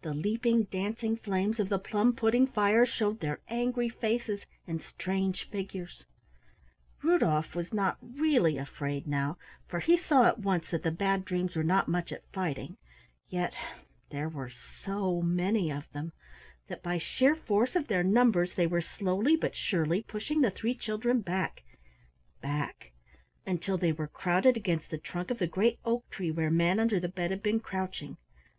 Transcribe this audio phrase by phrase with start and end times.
[0.00, 5.50] The leaping dancing flames of the plum pudding fire showed their angry faces and strange
[5.50, 6.06] figures.
[7.02, 9.36] Rudolf was not really afraid now,
[9.68, 12.78] for he saw at once that the Bad Dreams were not much at fighting,
[13.28, 13.54] yet
[14.08, 16.14] there were so many of them
[16.68, 20.74] that by sheer force of their numbers they were slowly but surely pushing the three
[20.74, 21.62] children back,
[22.40, 22.92] back,
[23.46, 27.42] until they were crowded against the trunk of the great oak tree where Manunderthebed had
[27.42, 28.16] been crouching.